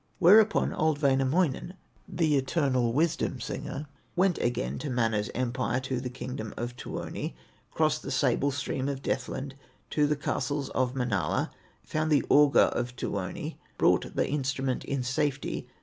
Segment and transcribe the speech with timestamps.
[0.19, 1.75] Thereupon old Wainamoinen,
[2.07, 3.85] The eternal wisdom singer,
[4.15, 7.35] Went again to Mana's empire, To the kingdom of Tuoni,
[7.69, 9.53] Crossed the sable stream of Deathland,
[9.91, 11.51] To the castles of Manala,
[11.83, 15.67] Found the auger of Tuoni, Brought the instrument in safety.